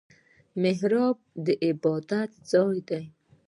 [0.61, 3.03] محراب د عبادت ځای دی